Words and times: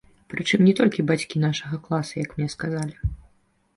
Прычым 0.33 0.63
не 0.67 0.71
толькі 0.79 1.05
бацькі 1.11 1.41
нашага 1.45 1.81
класа, 1.89 2.13
як 2.25 2.35
мне 2.39 2.47
сказалі. 2.59 2.95